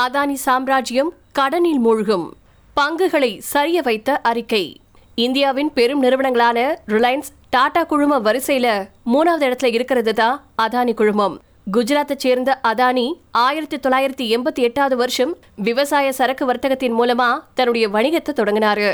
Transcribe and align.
அதானி 0.00 0.32
சாம்ராஜ்யம் 0.32 1.12
கடனில் 1.32 1.78
மூழ்கும். 1.78 2.36
பங்குகளை 2.74 3.40
சரிய 3.40 3.82
வைத்த 3.82 4.16
அறிக்கை. 4.16 4.80
இந்தியாவின் 5.14 5.72
பெரும் 5.72 6.02
நிறுவனங்களான 6.02 6.58
ரிலையன்ஸ் 6.86 7.30
டாடா 7.50 7.82
குழும 7.84 8.18
வரிசையில 8.18 8.66
மூணாவது 9.12 9.44
இடத்துல 9.48 9.64
இருக்கிறது 9.64 10.14
தான் 10.14 10.44
அதானி 10.62 10.94
குழுமம். 10.94 11.40
குஜராத்தை 11.72 12.16
சேர்ந்த 12.16 12.60
அதானி 12.68 13.12
ஆயிரத்தி 13.30 13.76
தொள்ளாயிரத்தி 13.76 14.26
எண்பத்தி 14.34 14.62
எட்டாவது 14.68 14.96
வருஷம் 14.96 15.36
விவசாய 15.56 16.12
சரக்கு 16.12 16.46
வர்த்தகத்தின் 16.46 16.94
மூலமா 16.98 17.38
தன்னுடைய 17.54 17.88
வணிகத்தை 17.88 18.34
தொடங்கினாரு. 18.40 18.90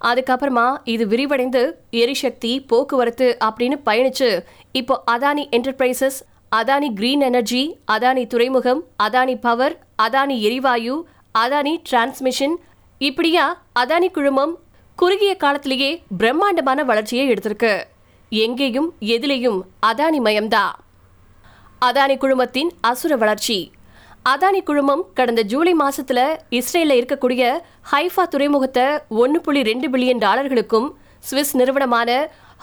அதுக்கப்புறமா 0.00 0.76
இது 0.84 1.06
விரிவடைந்து 1.06 1.72
எரிசக்தி 1.90 2.66
போக்குவரத்து 2.66 3.36
அப்படின்னு 3.44 3.78
பயணிச்சு 3.86 4.30
இப்போ 4.72 5.02
Adani 5.10 5.44
Enterprises 5.58 6.18
Adani 6.52 6.88
Green 6.94 7.20
Energy 7.20 7.78
Adani 7.92 8.26
துறைமுகம் 8.26 8.80
அதானி 9.02 9.34
பவர் 9.40 9.74
அதானி 10.02 10.36
எரிவாயு 10.40 10.94
அதானி 11.38 11.72
டிரான்ஸ்மிஷன் 11.90 12.54
இப்படியா 12.98 13.44
அதானி 13.80 14.08
குழுமம் 14.10 14.54
குறுகிய 14.98 15.36
காலத்திலேயே 15.36 15.90
பிரம்மாண்டமான 16.18 16.84
வளர்ச்சியை 16.84 17.24
எடுத்திருக்கு. 17.32 17.72
எங்கேயும் 18.28 18.88
எதிலையும் 19.00 19.58
அதானி 19.86 20.20
மயம்தான் 20.20 20.74
அதானி 21.84 22.16
குழுமத்தின் 22.18 22.70
அசுர 22.80 23.16
வளர்ச்சி. 23.16 23.72
அதானி 24.28 24.62
குழுமம் 24.62 25.04
கடந்த 25.14 25.42
ஜூலை 25.42 25.74
மாசத்துல 25.74 26.20
இஸ்ரேலில் 26.50 26.98
இருக்கக்கூடிய 27.00 27.42
ஹைஃபா 27.92 28.24
துறைமுகத்தை 28.28 28.86
ஒன்று 29.08 29.40
புள்ளி 29.40 29.62
ரெண்டு 29.62 29.88
பில்லியன் 29.88 30.22
டாலர்களுக்கும் 30.26 30.88
சுவிஸ் 31.30 31.54
நிறுவனமான 31.56 32.10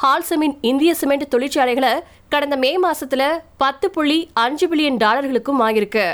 ஹால்சமின் 0.02 0.56
இந்திய 0.62 0.94
சிமெண்ட் 0.94 1.28
தொழிற்சாலைகளை 1.36 1.92
கடந்த 2.30 2.56
மே 2.56 2.82
மாசத்துல 2.82 3.24
பத்து 3.58 3.90
புள்ளி 3.90 4.30
அஞ்சு 4.34 4.68
பில்லியன் 4.68 5.00
டாலர்களுக்கும் 5.04 5.60
ஆகியிருக்கு 5.60 6.14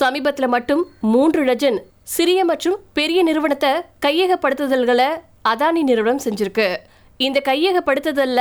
சமீபத்துல 0.00 0.46
மட்டும் 0.46 0.86
மூன்று 1.00 1.44
டஜன் 1.44 1.78
சிறிய 2.02 2.44
மற்றும் 2.44 2.76
பெரிய 2.92 3.22
நிறுவனத்தை 3.22 3.70
கையகப்படுத்துதல்களை 4.06 5.08
அதானி 5.48 5.82
நிறுவனம் 5.82 6.20
செஞ்சிருக்கு. 6.24 6.76
இந்த 7.16 7.42
கையகப்படுத்துதல்ல 7.44 8.40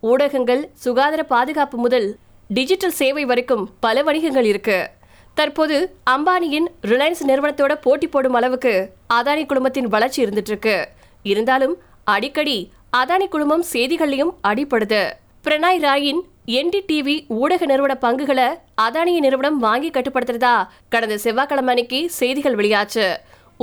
ஊடகங்கள் 0.00 0.68
சுகாதார 0.74 1.22
பாதுகாப்பு 1.22 1.78
முதல் 1.78 2.18
டிஜிட்டல் 2.48 2.90
சேவை 2.90 3.24
வரைக்கும் 3.24 3.70
பல 3.80 4.02
வணிகங்கள் 4.02 4.44
இருக்கு. 4.44 4.90
தற்போது 5.34 5.96
அம்பானியின் 6.10 6.68
ரிலையன்ஸ் 6.82 7.22
நிறுவனத்தோட 7.26 7.74
போட்டி 7.74 8.06
போடும் 8.06 8.32
அளவுக்கு 8.32 8.74
அதானி 9.14 9.44
குழுமத்தின் 9.46 9.90
வளர்ச்சி 9.94 10.24
இருந்துட்டு 10.24 10.52
இருக்கு. 10.54 10.88
இருந்தாலும் 11.22 11.76
அடிக்கடி 12.04 12.72
அதானி 12.96 13.26
குழுமம் 13.28 13.64
செய்திகளையும் 13.72 14.32
அடிப்படுது 14.48 15.00
பிரணாய் 15.44 15.80
ராயின் 15.84 16.20
என்டிடிவி 16.58 17.14
ஊடக 17.38 17.62
நிறுவன 17.70 17.92
பங்குகளை 18.04 18.46
அதானிய 18.84 19.18
நிறுவனம் 19.24 19.58
வாங்கி 19.64 19.90
கட்டுப்படுத்துறதா 19.90 20.52
கடந்த 20.88 21.14
செவ்வாய்க்கிழமை 21.24 21.72
அன்னைக்கு 21.72 22.00
செய்திகள் 22.18 22.58
வெளியாச்சு. 22.60 23.06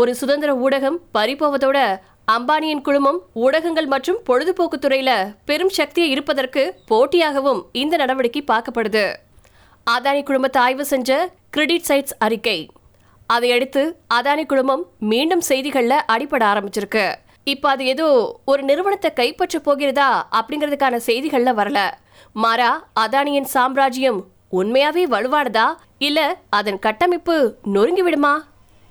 ஒரு 0.01 0.11
சுதந்திர 0.21 0.51
ஊடகம் 0.65 0.97
பறிப்போவதோட 1.17 1.77
அம்பானியின் 2.35 2.83
குழுமம் 2.87 3.19
ஊடகங்கள் 3.45 3.89
மற்றும் 3.93 4.19
பொழுதுபோக்கு 4.27 4.77
துறையில 4.83 5.11
பெரும் 5.49 5.73
சக்தியை 5.79 6.09
இருப்பதற்கு 6.09 6.63
போட்டியாகவும் 6.91 7.61
இந்த 7.81 7.95
நடவடிக்கை 8.03 8.43
பார்க்கப்படுது. 8.51 9.05
அதானி 9.87 10.23
குழுமத்தை 10.29 10.61
ஆய்வு 10.61 10.85
செஞ்ச 10.93 11.09
கிரெடிட் 11.49 11.87
சைட்ஸ் 11.89 12.15
அறிக்கை. 12.25 12.59
அதையடுத்து 13.27 13.83
அதானி 14.13 14.45
குழுமம் 14.45 14.85
மீண்டும் 15.11 15.43
செய்திகளில் 15.49 16.05
அடிபட 16.13 16.43
ஆரம்பிச்சிருக்கு. 16.53 17.05
இப்ப 17.43 17.69
அது 17.69 17.85
ஏதோ 17.85 18.39
ஒரு 18.45 18.63
நிறுவனத்தை 18.63 19.13
கைப்பற்ற 19.13 19.59
போகிறதா 19.59 20.27
அப்படிங்கிறதுக்கான 20.31 20.99
செய்திகள்ல 21.05 21.51
வரல. 21.59 21.91
மாறா 22.33 22.87
அதானியின் 22.99 23.41
சாம்ராஜ்யம் 23.41 24.25
உண்மையாவே 24.51 25.03
வலுவானதா? 25.13 25.75
இல்ல 25.97 26.37
அதன் 26.49 26.79
கட்டமைப்பு 26.79 27.55
நொறுங்கி 27.63 28.01
விடுமா 28.01 28.43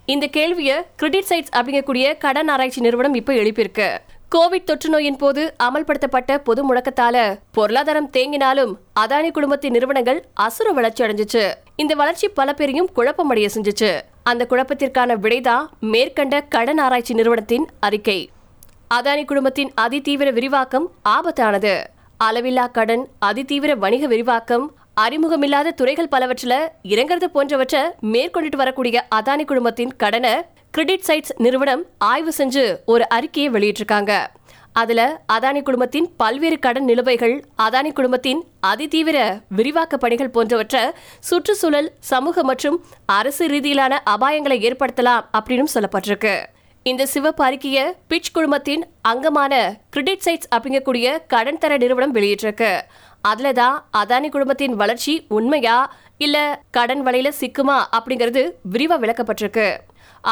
இந்த 0.07 0.27
கேள்வியை 0.27 0.83
கிரெடிட் 0.97 1.29
சைட்ஸ் 1.29 1.57
அப்படிங்கக்கூடிய 1.57 2.19
கடன் 2.19 2.49
ஆராய்ச்சி 2.49 2.81
நிறுவனம் 2.81 3.15
இப்ப 3.15 3.33
எழுப்பியிருக்கு. 3.33 3.99
கோவிட் 4.35 4.65
தொற்று 4.65 4.91
நோயின் 4.91 5.17
போது 5.17 5.55
அமல்படுத்தப்பட்ட 5.63 6.39
பொது 6.39 6.75
முடக்கத்தால 6.75 7.39
பொருளாதாரம் 7.53 8.11
தேங்கினாலும் 8.13 8.73
அதானி 9.01 9.31
குடும்பத்தின் 9.31 9.73
நிறுவனங்கள் 9.73 10.25
அசுர 10.35 10.71
வளர்ச்சி 10.71 11.05
அடைஞ்சிச்சு. 11.05 11.55
இந்த 11.77 11.95
வளர்ச்சி 11.95 12.29
பல 12.29 12.53
பேரையும் 12.53 12.91
குழப்பமடைய 12.97 13.49
செஞ்சுச்சு. 13.55 14.01
அந்த 14.23 14.47
குழப்பத்திற்கான 14.51 15.17
விடைதான் 15.17 15.67
மேற்கண்ட 15.81 16.41
கடன் 16.41 16.79
ஆராய்ச்சி 16.79 17.15
நிறுவனத்தின் 17.15 17.67
அறிக்கை. 17.81 18.31
அதானி 18.95 19.25
குடும்பத்தின் 19.25 19.71
அதிதீவிர 19.81 20.33
விரிவாக்கம் 20.33 20.87
ஆபத்தானது. 21.09 21.73
அளவில்லா 22.25 22.65
கடன் 22.71 23.05
அதிதீவிர 23.27 23.77
வணிக 23.83 24.07
விரிவாக்கம் 24.07 24.65
அறிமுகமில்லாத 25.01 25.71
துறைகள் 25.71 26.11
பலவற்றில் 26.15 26.57
இறங்குறது 26.93 27.25
போன்றவற்றை 27.25 27.81
மேற்கொண்டுட்டு 28.13 28.57
வரக்கூடிய 28.57 29.07
அதானி 29.15 29.45
குழுமத்தின் 29.45 29.93
கடனை 29.97 30.35
கிரெடிட் 30.71 31.07
சைட்ஸ் 31.09 31.33
நிறுவனம் 31.37 31.83
ஆய்வு 31.99 32.33
செஞ்சு 32.39 32.65
ஒரு 32.85 33.09
அறிக்கையை 33.09 33.53
வெளியிட்டிருக்காங்க. 33.55 34.13
அதுல 34.73 35.01
அதானி 35.33 35.63
குழுமத்தின் 35.63 36.09
பல்வேறு 36.17 36.59
கடன் 36.59 36.85
நிலுவைகள் 36.85 37.45
அதானி 37.63 37.93
குழுமத்தின் 37.93 38.41
அதிதீவிர 38.67 39.19
விரிவாக்க 39.49 39.97
பணிகள் 39.97 40.35
போன்றவற்றை 40.37 40.83
சுற்றுச்சூழல் 41.21 41.91
சமூக 41.99 42.43
மற்றும் 42.43 42.79
அரசு 43.07 43.47
ரீதியிலான 43.47 43.99
அபாயங்களை 44.15 44.59
ஏற்படுத்தலாம் 44.69 45.27
அப்படின்னு 45.39 45.69
சொல்லப்பட்டிருக்கு. 45.75 46.35
இந்த 46.91 47.03
சிவப்பு 47.11 47.43
அறிக்கையை 47.47 47.83
பிட்ச் 48.11 48.31
குழுமத்தின் 48.37 48.81
அங்கமான 49.11 49.53
கிரெடிட் 49.95 50.23
சைட்ஸ் 50.25 50.49
அப்படிங்கக்கூடிய 50.55 51.07
கடன் 51.33 51.61
தர 51.63 51.77
நிறுவனம் 51.83 52.15
வெளியிட்டிருக்கு. 52.15 52.71
அதுல 53.31 53.53
தான் 53.59 53.77
அதானி 54.01 54.29
குழுமத்தின் 54.35 54.75
வளர்ச்சி 54.81 55.15
உண்மையா 55.37 55.77
இல்ல 56.25 56.37
கடன் 56.77 57.03
வலையில 57.07 57.31
சிக்குமா 57.41 57.77
அப்படிங்கிறது 57.97 58.43
விரிவா 58.73 58.97
விளக்கப்பட்டிருக்கு. 59.05 59.69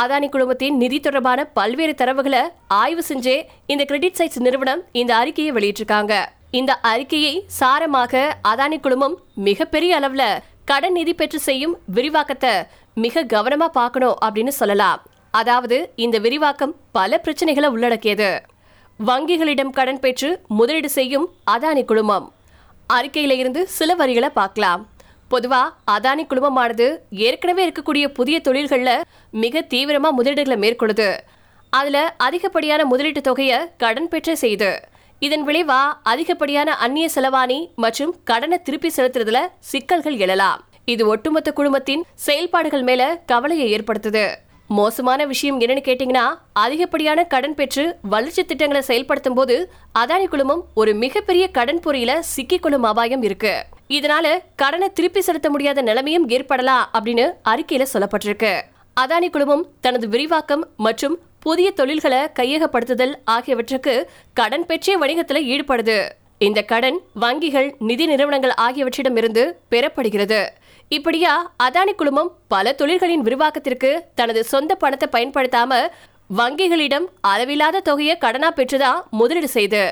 அதானி 0.01 0.29
குழுமத்தின் 0.33 0.81
நிதி 0.83 0.99
தொடர்பான 1.01 1.45
பல்வேறு 1.59 1.95
தரவுகளை 2.01 2.43
ஆய்வு 2.81 3.05
செஞ்சே 3.11 3.37
இந்த 3.75 3.85
கிரெடிட் 3.93 4.19
சைட்ஸ் 4.21 4.43
நிறுவனம் 4.47 4.83
இந்த 5.03 5.15
அறிக்கையை 5.21 5.53
வெளியிட்டிருக்காங்க. 5.59 6.15
இந்த 6.61 6.75
அறிக்கையை 6.93 7.35
சாரமாக 7.61 8.25
அதானி 8.53 8.81
குழுமம் 8.87 9.17
மிகப்பெரிய 9.49 10.01
அளவுல 10.01 10.27
கடன் 10.73 10.99
நிதி 10.99 11.15
பெற்று 11.15 11.41
செய்யும் 11.49 11.77
விரிவாக்கத்தை 11.99 12.53
மிக 13.05 13.25
கவனமா 13.35 13.71
பார்க்கணும் 13.81 14.19
அப்படின்னு 14.25 14.55
சொல்லலாம். 14.61 15.01
அதாவது 15.31 15.93
இந்த 15.97 16.19
விரிவாக்கம் 16.19 16.75
பல 16.93 17.21
பிரச்சனைகளை 17.25 17.67
உள்ளடக்கியது. 17.67 18.43
வங்கிகளிடம் 19.07 19.71
கடன் 19.71 20.01
பெற்று 20.01 20.41
முதலீடு 20.49 20.91
செய்யும் 20.91 21.33
அதானி 21.51 21.85
குழுமம். 21.85 22.33
அறிக்கையில 22.93 23.31
இருந்து 23.31 23.69
சில 23.69 23.95
வரிகளை 23.95 24.29
பார்க்கலாம். 24.29 24.89
பொதுவா 25.31 25.63
அதானி 25.91 26.25
குழுமமானது 26.25 26.97
ஏற்கனவே 27.11 27.69
இருக்கக்கூடிய 27.69 28.09
புதிய 28.09 28.41
தொழில்கள்ல 28.45 29.01
மிக 29.31 29.67
தீவிரமா 29.75 30.09
முதலீடுகளை 30.19 30.57
மேற்கொள்ளுது. 30.57 31.17
அதுல 31.71 32.15
அதிகப்படியான 32.19 32.85
முதலீட்டு 32.85 33.21
தொகையை 33.21 33.59
கடன் 33.77 34.09
பெற்ற 34.09 34.37
செய்து. 34.37 34.81
இதன் 35.19 35.47
விளைவா 35.47 35.81
அதிகப்படியான 36.03 36.77
அந்நிய 36.77 37.09
செலவாணி 37.15 37.75
மற்றும் 37.75 38.15
கடனை 38.25 38.63
திருப்பி 38.63 38.93
செலுத்துறதுல 38.97 39.39
சிக்கல்கள் 39.59 40.17
எழலாம். 40.17 40.65
இது 40.85 41.07
ஒட்டுமொத்த 41.07 41.53
குழுமத்தின் 41.57 42.01
செயல்பாடுகள் 42.15 42.83
மேல 42.83 43.23
கவலையை 43.27 43.79
ஏற்படுத்துது. 43.79 44.35
மோசமான 44.79 45.25
விஷயம் 45.25 45.61
என்னன்னு 45.61 45.83
கேட்டீங்கன்னா 45.87 46.25
அதிகப்படியான 46.53 47.25
கடன் 47.25 47.55
பெற்று 47.55 47.97
வளர்ச்சி 48.03 48.45
திட்டங்களை 48.45 48.83
செயல்படுத்தும் 48.83 49.35
போது 49.35 49.73
அதானி 49.99 50.27
குழுமம் 50.27 50.65
ஒரு 50.75 50.95
மிகப்பெரிய 50.95 51.49
கடன் 51.49 51.81
பொறியில 51.85 52.13
சிக்கிக்கொள்ளும் 52.37 52.87
அபாயம் 52.91 53.23
இருக்கு. 53.23 53.65
இதனால 53.89 54.39
கடனை 54.57 54.93
திருப்பி 54.93 55.21
செலுத்த 55.21 55.51
முடியாத 55.51 55.83
நிலைமையும் 55.83 56.29
ஏற்படலாம் 56.29 56.89
அப்படின்னு 56.93 57.27
அறிக்கையில 57.49 57.87
சொல்லப்பட்டிருக்கு. 57.95 58.61
அதானி 59.01 59.31
குழுமம் 59.31 59.67
தனது 59.81 60.09
விரிவாக்கம் 60.09 60.69
மற்றும் 60.77 61.19
புதிய 61.41 61.71
தொழில்களை 61.71 62.19
கையகப்படுத்துதல் 62.19 63.15
ஆகியவற்றுக்கு 63.25 64.11
கடன் 64.33 64.67
பெற்றே 64.67 64.97
வணிகத்துல 64.99 65.43
ஈடுபடுது. 65.55 65.99
இந்த 66.47 66.61
கடன் 66.63 66.99
வங்கிகள் 67.21 67.67
நிதி 67.89 68.05
நிறுவனங்கள் 68.07 68.53
ஆகியவற்றிடமிருந்து 68.61 69.43
பெறப்படுகிறது. 69.71 70.39
இப்படியா 70.89 71.33
அதானி 71.63 71.93
குழுமம் 71.97 72.31
பல 72.49 72.73
தொழில்களின் 72.73 73.25
விரிவாக்கத்திற்கு 73.27 73.91
தனது 74.15 74.45
சொந்த 74.45 74.75
பணத்தை 74.75 75.09
பயன்படுத்தாம 75.13 75.81
வங்கிகளிடம் 76.37 77.07
அளவில்லாத 77.21 77.81
தொகையை 77.81 78.19
கடனா 78.19 78.53
பெற்றுதான் 78.53 79.01
முதலீடு 79.11 79.49
செய்து. 79.49 79.83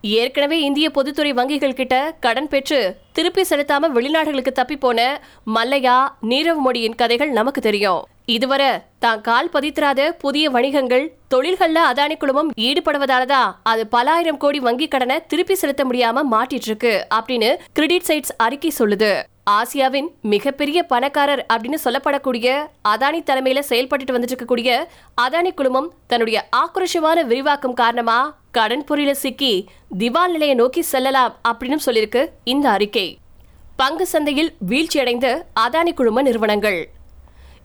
ஏற்கனவே 0.00 0.60
இந்திய 0.60 0.90
பொதுத்துறை 0.90 1.32
வங்கிகள் 1.32 1.78
கிட்ட 1.80 1.94
கடன் 2.20 2.48
பெற்று 2.48 2.80
திருப்பி 3.12 3.44
செலுத்தாம 3.50 3.90
வெளிநாடுகளுக்கு 3.96 4.52
தப்பி 4.60 4.76
போன 4.76 5.20
மல்லையா 5.54 5.98
நீரவ் 6.30 6.62
மோடியின் 6.66 7.00
கதைகள் 7.02 7.30
நமக்கு 7.30 7.60
தெரியும். 7.60 8.02
இதுவரை 8.28 8.70
தான் 8.98 9.20
கால் 9.20 9.50
பதித்திராத 9.52 10.08
புதிய 10.08 10.50
வணிகங்கள் 10.50 11.12
தொழில்கள்ல 11.34 11.78
அதானி 11.90 12.16
குழுமம் 12.16 12.50
ஈடுபடுவதாலதான் 12.60 13.54
அது 13.62 13.86
பல 13.86 14.10
ஆயிரம் 14.10 14.36
கோடி 14.36 14.60
வங்கி 14.60 14.88
கடனை 14.88 15.26
திருப்பி 15.26 15.54
செலுத்த 15.54 15.84
முடியாம 15.84 16.22
மாட்டிட்டு 16.30 16.66
இருக்கு 16.66 17.06
அப்படின்னு 17.14 17.56
கிரெடிட் 17.72 18.04
சைட்ஸ் 18.08 18.34
அறிக்கை 18.36 18.72
சொல்லுது. 18.78 19.22
ஆசியாவின் 19.50 20.08
மிகப்பெரிய 20.22 20.82
பணக்காரர் 20.82 21.46
அப்படின்னு 21.52 21.74
சொல்லப்படக்கூடிய 21.84 22.66
அதானி 22.88 23.22
தலைமையில 23.22 23.62
செயல்பட்டுட்டு 23.68 24.12
வந்துட்டு 24.12 24.36
இருக்கக்கூடிய 24.36 24.84
அதானி 25.20 25.54
குழுமம் 25.54 25.92
தன்னுடைய 26.06 26.48
ஆக்ரோஷமான 26.56 27.24
விரிவாக்கம் 27.24 27.74
காரணமா 27.74 28.36
கடன் 28.50 28.84
பொறியில 28.90 29.10
சிக்கி 29.10 29.68
திவால் 29.98 30.30
நிலையை 30.30 30.56
நோக்கி 30.56 30.82
செல்லலாம் 30.82 31.36
அப்படின்னு 31.48 31.78
சொல்லியிருக்கு 31.86 32.26
இந்த 32.44 32.70
அறிக்கை. 32.70 33.18
பங்கு 33.76 34.06
சந்தையில் 34.06 34.52
வீழ்ச்சியடைந்த 34.68 35.42
அதானி 35.60 35.94
குழும 35.94 36.22
நிறுவனங்கள். 36.22 36.88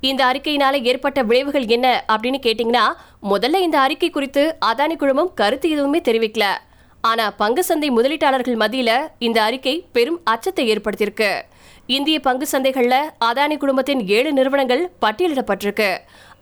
இந்த 0.10 0.22
அறிக்கையினால 0.30 0.76
ஏற்பட்ட 0.90 1.20
விளைவுகள் 1.30 1.66
என்ன 1.76 1.88
அப்படின்னு 2.14 2.40
கேட்டீங்கன்னா 2.46 2.86
முதல்ல 3.32 3.60
இந்த 3.66 3.78
அறிக்கை 3.80 4.10
குறித்து 4.10 4.44
அதானி 4.66 4.96
குழுமம் 4.96 5.34
கருத்து 5.34 5.68
எதுவுமே 5.70 6.00
தெரிவிக்கல. 6.08 6.46
ஆனா 7.02 7.26
பங்கு 7.42 7.64
சந்தை 7.64 7.88
முதலீட்டாளர்கள் 7.92 8.60
மத்தியில 8.64 8.92
இந்த 9.28 9.40
அறிக்கை 9.44 9.76
பெரும் 9.96 10.20
அச்சத்தை 10.24 10.64
ஏற்படுத்தியிருக்கு. 10.74 11.32
இந்திய 11.88 12.18
பங்கு 12.20 12.46
சந்தைகள்ல 12.52 12.98
அதானி 13.26 13.58
குடும்பத்தின் 13.58 14.02
ஏழு 14.08 14.32
நிறுவனங்கள் 14.34 14.84
பட்டியலிடப்பட்டிருக்கு. 15.04 15.90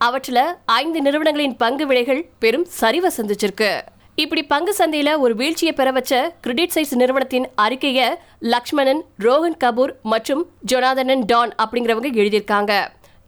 அவற்றில் 0.07 0.43
ஐந்து 0.65 1.01
நிறுவனங்களின் 1.01 1.55
பங்கு 1.63 1.87
விலைகள் 1.87 2.21
பெரும் 2.39 2.67
சரிவை 2.81 3.11
சந்திச்சிருக்கு. 3.17 3.71
இப்படி 4.15 4.43
பங்கு 4.53 4.73
சந்தையில 4.77 5.09
ஒரு 5.25 5.35
வீழ்ச்சியை 5.35 5.73
பெற 5.73 5.91
வச்ச 5.91 6.33
கிரெடிட் 6.41 6.73
சைஸ் 6.75 6.95
நிறுவனத்தின் 7.01 7.47
அறிக்கையை 7.65 8.07
லக்ஷ்மணன் 8.53 9.03
ரோஹன் 9.27 9.59
கபூர் 9.63 9.93
மற்றும் 10.13 10.43
ஜொனாதனன் 10.71 11.23
டான் 11.25 11.53
அப்படிங்கிறவங்க 11.63 12.09
எழுதியிருக்காங்க. 12.21 12.73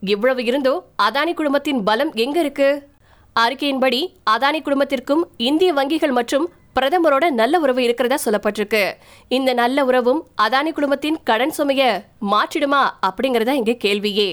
இவ்வளவு 0.06 0.44
இருந்தோ 0.44 0.84
அதானி 1.04 1.34
குழுமத்தின் 1.34 1.84
பலம் 1.84 2.14
எங்க 2.14 2.40
இருக்கு? 2.40 2.88
அறிக்கையின்படி 3.40 4.00
அதானி 4.30 4.60
குழுமத்திற்கும் 4.62 5.24
இந்திய 5.38 5.74
வங்கிகள் 5.74 6.12
மற்றும் 6.12 6.50
பிரதமரோட 6.80 7.30
நல்ல 7.30 7.60
உறவு 7.60 7.84
இருக்கிறதா 7.84 8.18
சொல்லப்பட்டிருக்கு. 8.26 8.94
இந்த 9.28 9.54
நல்ல 9.54 9.86
உறவும் 9.86 10.28
அதானி 10.42 10.72
குழுமத்தின் 10.72 11.18
கடன் 11.24 11.54
சுமைய 11.58 11.84
மாற்றிடுமா 12.32 12.82
அப்படிங்கறதா 13.08 13.52
இங்க 13.52 13.76
கேள்வியே. 13.84 14.30